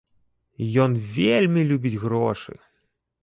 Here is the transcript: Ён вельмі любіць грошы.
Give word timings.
Ён 0.85 0.91
вельмі 1.17 1.61
любіць 1.73 1.99
грошы. 2.05 2.53